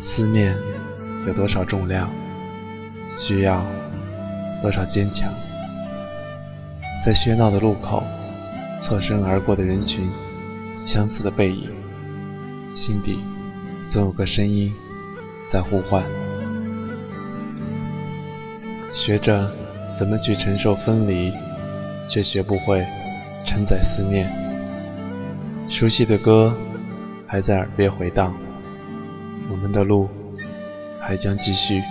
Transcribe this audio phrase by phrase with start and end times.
[0.00, 0.56] 思念
[1.26, 2.10] 有多少重量，
[3.18, 3.64] 需要
[4.62, 5.32] 多少坚强？
[7.04, 8.02] 在喧闹的路口，
[8.80, 10.10] 侧身而过的人群，
[10.86, 11.70] 相似的背影，
[12.74, 13.20] 心底
[13.90, 14.72] 总有个声音
[15.50, 16.02] 在呼唤。
[18.92, 19.50] 学着
[19.94, 21.32] 怎么去承受分离，
[22.08, 22.86] 却学不会
[23.46, 24.30] 承载思念。
[25.68, 26.56] 熟悉的歌
[27.26, 28.34] 还在耳边回荡，
[29.50, 30.08] 我们的路
[31.00, 31.82] 还将继续。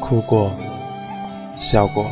[0.00, 0.52] 哭过，
[1.56, 2.04] 笑过。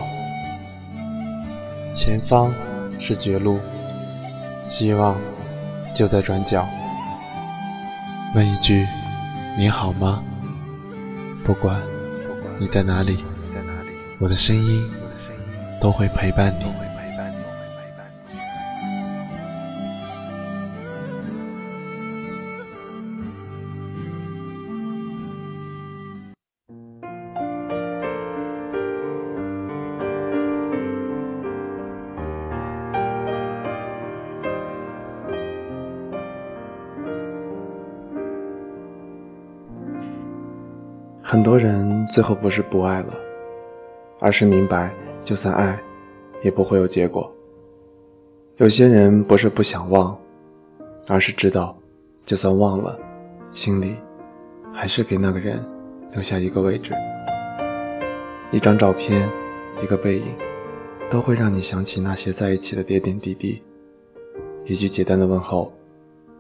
[1.92, 2.54] 前方
[2.98, 3.60] 是绝路，
[4.62, 5.16] 希望
[5.94, 6.66] 就在转角。
[8.34, 8.86] 问一句，
[9.58, 10.22] 你好吗？
[11.44, 11.82] 不管
[12.58, 13.24] 你在哪里，
[14.18, 14.90] 我的声音
[15.80, 16.89] 都会陪伴你。
[41.30, 43.14] 很多人最后不是不爱了，
[44.18, 44.92] 而是明白，
[45.24, 45.78] 就算爱，
[46.42, 47.32] 也不会有结果。
[48.56, 50.18] 有些人不是不想忘，
[51.06, 51.78] 而是知道，
[52.26, 52.98] 就算忘了，
[53.52, 53.94] 心里
[54.72, 55.64] 还是给那个人
[56.10, 56.92] 留下一个位置。
[58.50, 59.30] 一张照片，
[59.80, 60.24] 一个背影，
[61.08, 63.62] 都会让你想起那些在一起的点点滴滴。
[64.64, 65.72] 一句简单的问候，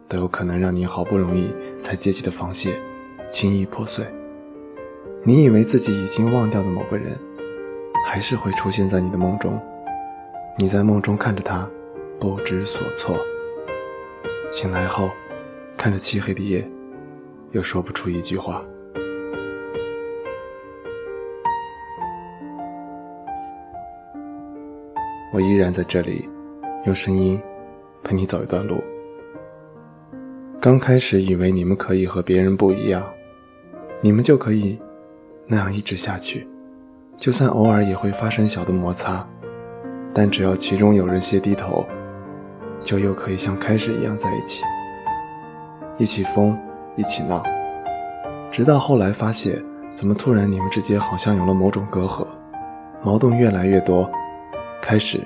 [0.08, 1.48] 都有可能让你好不容易
[1.80, 2.76] 才结起的防线
[3.30, 4.04] 轻易破碎。
[5.22, 7.14] 你以为自己已经忘掉的某个人，
[8.06, 9.60] 还是会出现在你的梦中。
[10.56, 11.68] 你在梦中看着他，
[12.18, 13.14] 不知所措。
[14.50, 15.10] 醒来后，
[15.76, 16.66] 看着漆黑的夜，
[17.52, 18.64] 又说不出一句话。
[25.34, 26.26] 我依然在这里，
[26.86, 27.38] 用声音
[28.02, 28.82] 陪你走一段路。
[30.62, 33.04] 刚开始以为你们可以和别人不一样，
[34.00, 34.78] 你们就可以。
[35.52, 36.46] 那样一直下去，
[37.16, 39.26] 就算偶尔也会发生小的摩擦，
[40.14, 41.84] 但只要其中有人先低头，
[42.78, 44.62] 就又可以像开始一样在一起，
[45.98, 46.56] 一起疯，
[46.94, 47.42] 一起闹，
[48.52, 52.24] 直到后来发现，怎么突然你们之间好像有了某种隔阂，
[53.02, 54.08] 矛盾越来越多，
[54.80, 55.20] 开始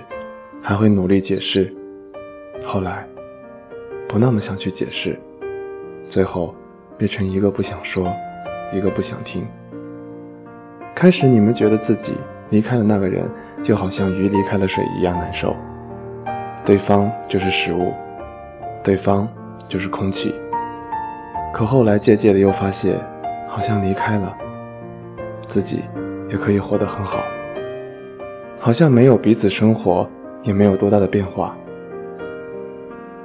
[0.62, 1.70] 还会努力解释，
[2.64, 3.06] 后来
[4.08, 5.20] 不那么想去解释，
[6.08, 6.54] 最后
[6.96, 8.10] 变成一个不想说，
[8.72, 9.46] 一个不想听。
[10.94, 12.14] 开始，你们觉得自己
[12.50, 13.28] 离开了那个人，
[13.64, 15.54] 就好像鱼离开了水一样难受。
[16.64, 17.92] 对方就是食物，
[18.82, 19.28] 对方
[19.68, 20.32] 就是空气。
[21.52, 22.96] 可后来渐渐的又发现，
[23.48, 24.32] 好像离开了，
[25.42, 25.82] 自己
[26.30, 27.18] 也可以活得很好。
[28.60, 30.08] 好像没有彼此生活，
[30.44, 31.56] 也没有多大的变化。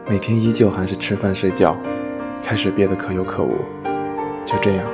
[0.08, 1.78] 每天依旧还是吃饭睡觉，
[2.44, 3.52] 开始变得可有可无。
[4.44, 4.85] 就这样，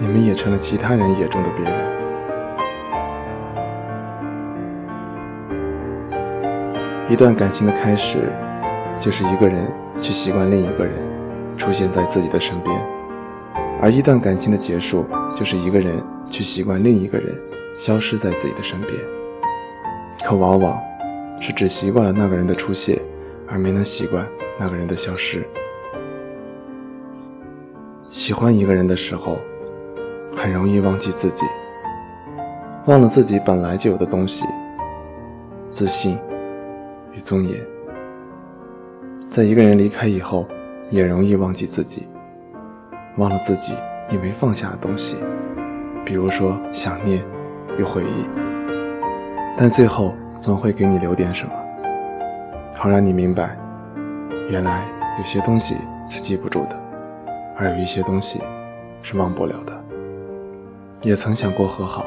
[0.00, 1.95] 你们也成了其他人眼中的别人。
[7.08, 8.18] 一段感情的开始，
[9.00, 10.92] 就是一个人去习惯另一个人
[11.56, 12.76] 出现在自己的身边；
[13.80, 15.06] 而一段感情的结束，
[15.38, 17.32] 就是一个人去习惯另一个人
[17.76, 18.92] 消失在自己的身边。
[20.26, 20.76] 可往往
[21.40, 23.00] 是只习惯了那个人的出现，
[23.46, 24.26] 而没能习惯
[24.58, 25.46] 那个人的消失。
[28.10, 29.38] 喜欢一个人的时候，
[30.34, 31.44] 很容易忘记自己，
[32.86, 34.44] 忘了自己本来就有的东西——
[35.70, 36.18] 自信。
[37.16, 37.58] 与尊严，
[39.30, 40.46] 在一个人离开以后，
[40.90, 42.06] 也容易忘记自己，
[43.16, 43.72] 忘了自己
[44.12, 45.16] 以没放下的东西，
[46.04, 47.24] 比如说想念
[47.78, 48.24] 与回忆。
[49.58, 51.52] 但最后总会给你留点什么，
[52.76, 53.56] 好让你明白，
[54.50, 54.86] 原来
[55.18, 55.74] 有些东西
[56.10, 56.76] 是记不住的，
[57.56, 58.38] 而有一些东西
[59.00, 59.72] 是忘不了的。
[61.00, 62.04] 也曾想过和好，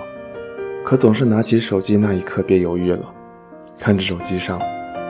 [0.86, 3.12] 可总是拿起手机那一刻别犹豫了，
[3.80, 4.60] 看着手机上。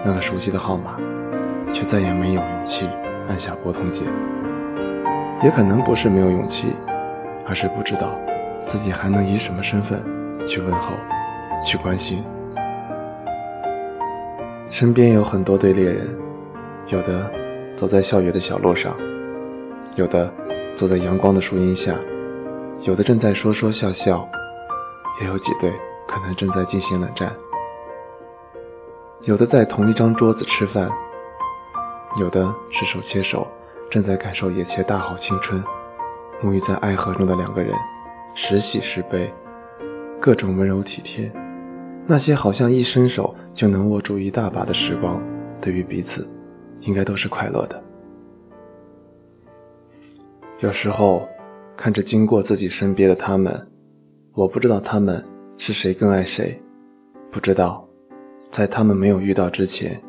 [0.03, 0.97] 那个熟悉的号码，
[1.73, 2.89] 却再也没有勇气
[3.27, 4.07] 按下拨通键。
[5.43, 6.73] 也可能不是没有勇气，
[7.45, 8.17] 而是不知道
[8.67, 10.01] 自己还能以什么身份
[10.45, 10.93] 去问候、
[11.65, 12.23] 去关心。
[14.69, 16.07] 身边有很多对恋人，
[16.87, 17.31] 有的
[17.75, 18.95] 走在校园的小路上，
[19.95, 20.31] 有的
[20.75, 21.95] 坐在阳光的树荫下，
[22.83, 24.27] 有的正在说说笑笑，
[25.21, 25.71] 也有几对
[26.07, 27.31] 可能正在进行冷战。
[29.29, 30.89] 有的在同一张桌子吃饭，
[32.19, 33.45] 有的是手牵手，
[33.91, 35.63] 正在感受眼前大好青春，
[36.41, 37.71] 沐浴在爱河中的两个人，
[38.33, 39.31] 时喜时悲，
[40.19, 41.31] 各种温柔体贴。
[42.07, 45.21] 那些好像一伸手就能握住一大把的时光，
[45.61, 46.27] 对于彼此，
[46.79, 47.83] 应该都是快乐的。
[50.57, 51.29] 有时候
[51.77, 53.67] 看着经过自己身边的他们，
[54.33, 55.23] 我不知道他们
[55.59, 56.59] 是谁更爱谁，
[57.31, 57.87] 不知道
[58.51, 60.01] 在他们没有遇到之前，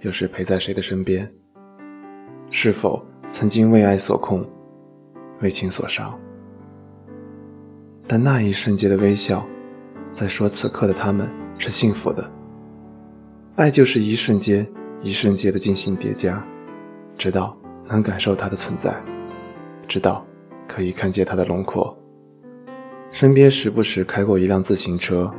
[0.00, 1.30] 有谁陪在谁的身边，
[2.50, 4.44] 是否曾经为爱所控，
[5.40, 6.18] 为情所伤。
[8.06, 9.46] 但那一瞬间的微笑。
[10.12, 11.28] 在说此刻的他们
[11.58, 12.26] 是幸福的，
[13.54, 14.66] 爱就是一瞬间
[15.02, 16.42] 一瞬间的进行叠加，
[17.18, 17.54] 直到
[17.86, 18.94] 能感受它的存在，
[19.86, 20.24] 直到
[20.66, 21.94] 可以看见它的轮廓。
[23.10, 25.30] 身边时不时开过一辆自行车，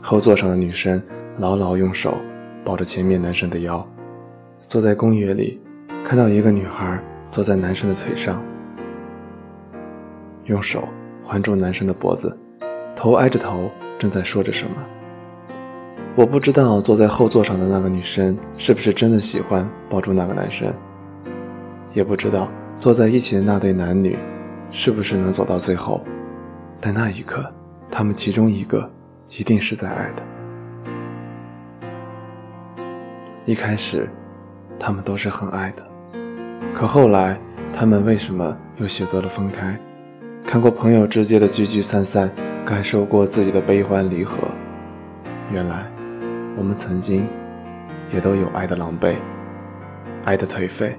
[0.00, 1.00] 后座上的女生
[1.38, 2.16] 牢牢用手
[2.64, 3.86] 抱着前面男生的腰。
[4.68, 5.60] 坐在公园里，
[6.04, 6.98] 看到一个女孩
[7.30, 8.42] 坐在男生的腿上，
[10.44, 10.88] 用手
[11.24, 12.36] 环住男生的脖子，
[12.96, 13.70] 头挨着头。
[13.98, 14.72] 正在说着什么？
[16.16, 20.74] 我不知道坐在后座上的那个女生是不是真的喜欢抱住那个男生，
[21.92, 22.48] 也不知道
[22.78, 24.18] 坐在一起的那对男女
[24.72, 26.02] 是不是能走到最后。
[26.80, 27.44] 但那一刻，
[27.92, 28.90] 他们其中一个
[29.28, 30.22] 一定是在爱的。
[33.44, 34.08] 一开始，
[34.78, 35.82] 他们都是很爱的，
[36.74, 37.38] 可后来，
[37.76, 39.76] 他们为什么又选择了分开？
[40.46, 42.30] 看过朋友之间的聚聚散散。
[42.64, 44.36] 感受过自己的悲欢离合，
[45.52, 45.84] 原来
[46.56, 47.26] 我们曾经
[48.14, 49.16] 也都有爱的狼狈，
[50.24, 50.96] 爱的颓废。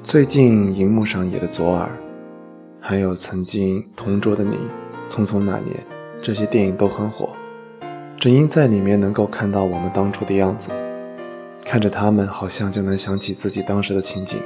[0.00, 1.88] 最近荧幕上演的《左耳》，
[2.80, 4.56] 还有曾经同桌的你、
[5.10, 5.84] 匆匆那年，
[6.22, 7.30] 这些电影都很火，
[8.22, 10.70] 只因在里面能够看到我们当初的样子，
[11.64, 14.40] 看着他们，好像就能想起自己当时的情景，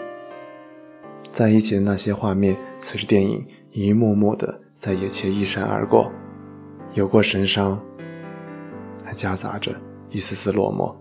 [1.35, 4.61] 在一起的那些画面，随着电影一幕幕的。
[4.81, 6.11] 在眼前一闪而过，
[6.95, 7.79] 有过神伤，
[9.05, 9.75] 还夹杂着
[10.09, 10.95] 一丝丝落寞。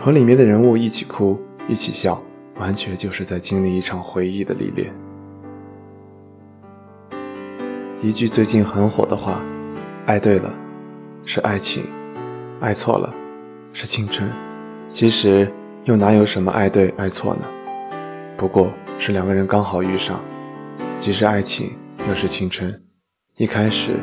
[0.00, 1.38] 和里面的人物一起哭，
[1.68, 2.18] 一起笑，
[2.58, 4.90] 完全就是在经历一场回忆的历练。
[8.00, 9.42] 一句最近很火的话
[10.06, 10.50] ：“爱对了
[11.26, 11.84] 是爱情，
[12.60, 13.12] 爱错了
[13.72, 14.30] 是青春。”
[14.88, 15.50] 其实
[15.84, 17.42] 又哪有什么爱对爱错呢？
[18.36, 20.20] 不过是两个人刚好遇上，
[21.00, 21.72] 既是爱情，
[22.08, 22.82] 又是青春。
[23.38, 23.96] 一开始，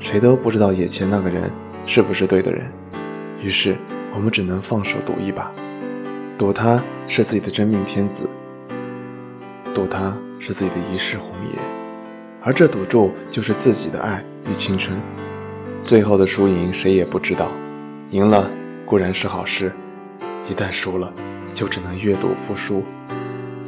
[0.00, 1.50] 谁都不知道眼前那个人
[1.86, 2.66] 是不是对的人，
[3.40, 3.76] 于是
[4.14, 5.50] 我们只能放手赌一把，
[6.36, 8.28] 赌他是自己的真命天子，
[9.72, 11.62] 赌他是自己的一世红颜，
[12.42, 14.98] 而这赌注就是自己的爱与青春。
[15.86, 17.48] 最后的输赢谁也不知道，
[18.10, 18.50] 赢了
[18.84, 19.72] 固然是好事，
[20.50, 21.12] 一旦输了，
[21.54, 22.82] 就只能阅赌服输，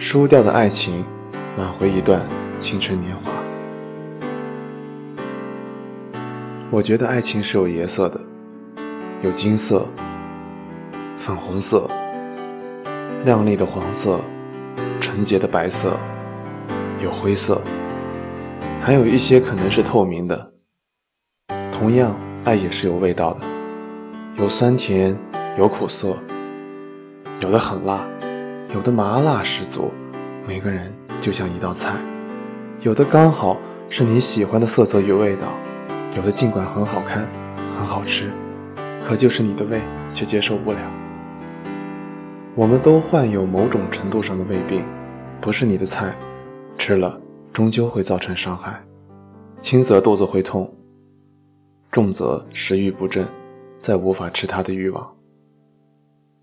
[0.01, 1.05] 输掉的爱情，
[1.57, 2.21] 挽回一段
[2.59, 3.31] 青春年华。
[6.73, 8.21] 我觉得爱情是有颜色的，
[9.23, 9.87] 有金色、
[11.25, 11.89] 粉红色、
[13.25, 14.21] 亮丽的黄色、
[14.99, 15.97] 纯洁的白色，
[17.01, 17.63] 有灰色，
[18.83, 20.51] 还有一些可能是透明的。
[21.79, 22.13] 同样，
[22.45, 23.41] 爱也是有味道的，
[24.37, 25.17] 有酸甜，
[25.57, 26.17] 有苦涩，
[27.39, 28.05] 有的很辣，
[28.75, 29.93] 有的麻辣十足。
[30.45, 31.95] 每个人就像一道菜，
[32.81, 33.57] 有的刚好
[33.89, 35.43] 是你喜欢的色泽与味道。
[36.17, 37.25] 有的尽管很好看，
[37.79, 38.29] 很好吃，
[39.07, 39.81] 可就是你的胃
[40.13, 40.79] 却接受不了。
[42.57, 44.83] 我们都患有某种程度上的胃病，
[45.41, 46.13] 不是你的菜，
[46.77, 47.21] 吃了
[47.53, 48.83] 终究会造成伤害，
[49.63, 50.69] 轻则肚子会痛，
[51.91, 53.27] 重则食欲不振，
[53.79, 55.15] 再无法吃它的欲望。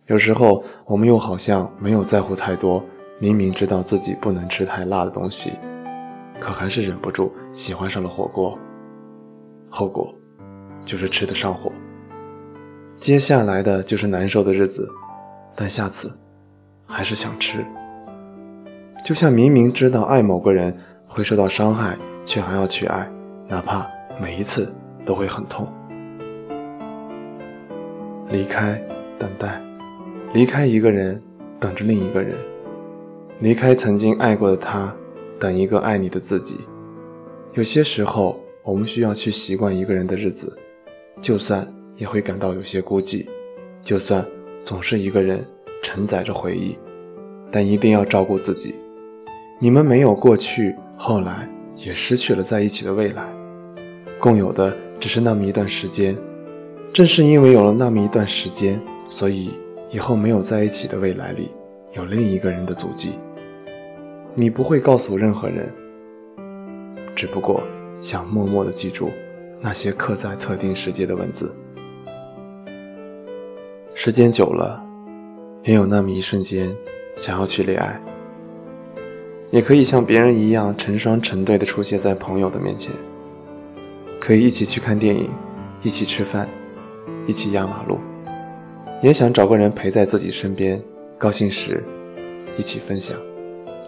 [0.07, 2.83] 有时候我们又好像没有在乎太多，
[3.19, 5.51] 明明知道自己不能吃太辣的东西，
[6.39, 8.57] 可还是忍不住喜欢上了火锅。
[9.69, 10.13] 后果
[10.85, 11.71] 就是吃得上火，
[12.97, 14.87] 接下来的就是难受的日子，
[15.55, 16.15] 但下次
[16.85, 17.65] 还是想吃。
[19.03, 23.09] 就像明明知道爱某个人会受到伤害，却还要去爱，
[23.47, 23.87] 哪怕
[24.21, 24.71] 每一次
[25.05, 25.67] 都会很痛。
[28.29, 28.81] 离开，
[29.19, 29.62] 等待，
[30.33, 31.21] 离开一个人，
[31.59, 32.35] 等着另一个人，
[33.39, 34.93] 离开曾经爱过的他，
[35.39, 36.57] 等一个爱你的自己。
[37.53, 38.39] 有些时候。
[38.67, 40.51] 我们需要去习惯一个人的日子，
[41.21, 43.24] 就算也会感到有些孤寂，
[43.79, 44.25] 就算
[44.65, 45.45] 总是一个人
[45.83, 46.75] 承载着回忆，
[47.51, 48.74] 但一定要照顾自己。
[49.59, 53.24] 你们没有过去，后来也失去了在一起的未来，
[54.19, 56.15] 共有的只是那么一段时间。
[56.93, 59.51] 正是因为有了那么一段时间，所以
[59.91, 61.51] 以后没有在一起的未来里
[61.93, 63.11] 有另一个人的足迹。
[64.33, 65.69] 你不会告诉任何人，
[67.15, 67.61] 只不过
[67.99, 69.09] 想默默的记住
[69.61, 71.53] 那些刻在特定时节的文字。
[73.93, 74.81] 时间久了，
[75.63, 76.73] 也有那么一瞬间
[77.17, 77.99] 想要去恋爱，
[79.51, 82.91] 也可以像别人一样成双成对的出现在朋友的面前，
[84.25, 85.29] 可以一起去看电影，
[85.84, 86.50] 一起吃饭，
[87.27, 88.00] 一起压马路，
[89.03, 90.82] 也想找个人陪在自己身边，
[91.20, 91.84] 高兴时
[92.58, 93.15] 一起分享，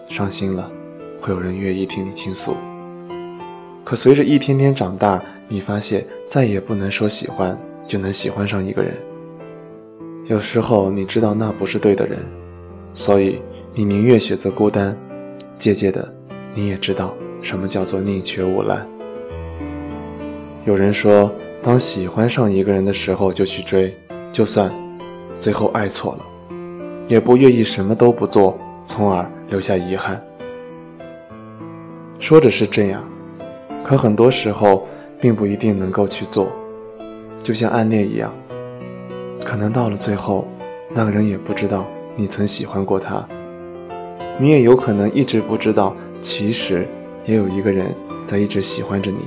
[0.08, 0.70] 伤心了
[1.20, 2.54] 会有人愿意听你倾诉。
[3.82, 8.94] 可随着一天天长大，你发现再也不能说喜欢就能喜欢上一个人。
[10.26, 12.20] 有时候你知道那不是对的人，
[12.92, 13.42] 所以
[13.74, 14.96] 你宁愿选择孤单。
[15.58, 16.14] 渐渐的，
[16.54, 18.86] 你也知道什么叫做宁缺毋滥。
[20.68, 21.32] 有人说，
[21.62, 23.96] 当喜欢上一个人的时候就去追，
[24.30, 24.70] 就算
[25.40, 26.26] 最后爱错了，
[27.08, 30.22] 也不愿意什么都不做，从而留下遗憾。
[32.18, 33.02] 说着是这样，
[33.82, 34.86] 可很多时候
[35.18, 36.52] 并不一定能够去做，
[37.42, 38.30] 就像暗恋一样。
[39.46, 40.46] 可能到了最后，
[40.94, 43.26] 那个人也不知道你曾喜欢过他，
[44.38, 46.86] 你也有可能一直不知道，其实
[47.24, 47.94] 也有一个人
[48.26, 49.20] 在一直喜欢着你。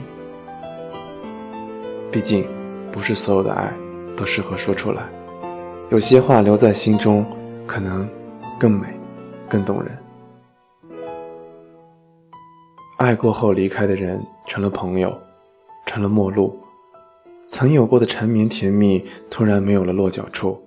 [2.12, 2.46] 毕竟，
[2.92, 3.74] 不是所有的爱
[4.18, 5.08] 都适合说出来，
[5.90, 7.26] 有些话留在心中，
[7.66, 8.06] 可能
[8.60, 8.88] 更美，
[9.50, 9.98] 更动人。
[12.98, 15.18] 爱过后离开的人，成了朋友，
[15.86, 16.60] 成了陌路。
[17.48, 20.62] 曾有过的缠绵甜蜜，突然没有了落脚处。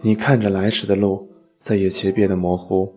[0.00, 1.28] 你看着来时的路，
[1.60, 2.92] 在眼前变得模糊；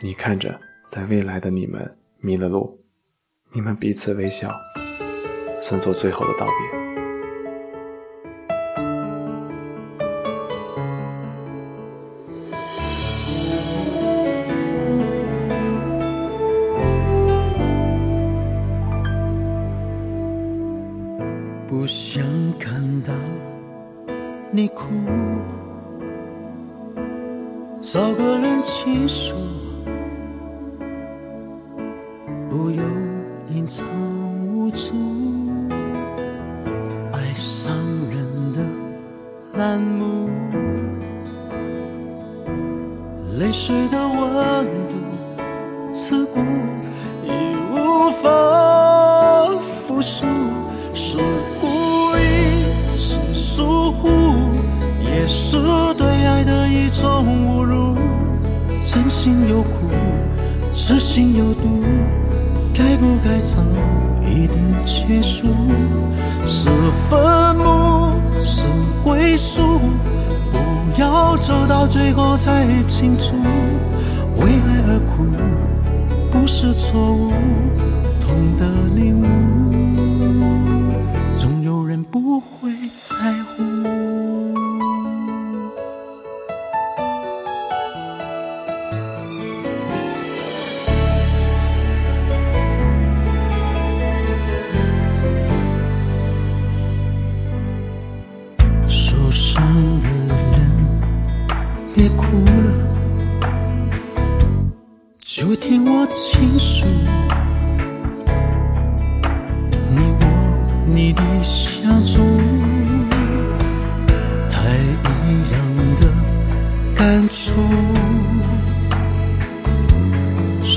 [0.00, 0.58] 你看着
[0.90, 2.80] 在未来的你们迷了路，
[3.52, 4.50] 你们彼此微笑，
[5.68, 6.86] 算作最后的道别。
[21.68, 22.24] 不想
[22.60, 23.12] 看到
[24.52, 24.84] 你哭，
[27.82, 29.34] 找个人倾诉，
[32.48, 32.84] 不用
[33.50, 33.84] 隐藏
[34.54, 35.25] 无助。
[60.86, 61.82] 痴心有毒，
[62.72, 63.56] 该不该早
[64.24, 65.48] 一点结束？
[66.46, 66.68] 是
[67.10, 68.12] 坟墓，
[68.44, 68.62] 是
[69.02, 69.80] 归宿，
[70.52, 73.34] 不要走到最后才清楚。
[74.36, 75.24] 为爱而哭，
[76.30, 77.32] 不是错误，
[78.20, 78.64] 痛的
[78.94, 79.65] 领悟，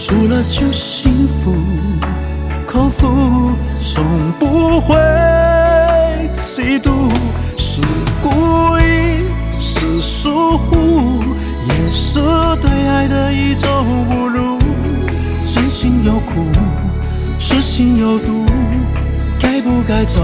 [0.09, 1.53] 输了就幸福，
[2.65, 3.55] 口服
[3.93, 4.95] 从不会
[6.35, 6.89] 嫉妒，
[7.59, 7.79] 是
[8.19, 8.81] 故意，
[9.61, 11.23] 是疏忽，
[11.67, 12.19] 也是
[12.59, 13.69] 对爱的一种
[14.09, 14.57] 侮辱。
[15.45, 16.43] 真心有苦，
[17.37, 18.47] 痴心有毒，
[19.39, 20.19] 该不该早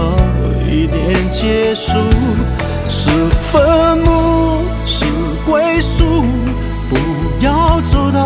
[0.68, 1.92] 一点结束？
[2.90, 3.08] 是
[3.52, 4.15] 愤怒，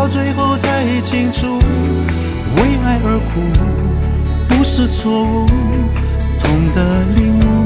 [0.01, 1.59] 到最后才清楚。
[2.55, 3.39] 为爱而哭，
[4.49, 5.45] 不是错误，
[6.41, 7.60] 痛的领悟，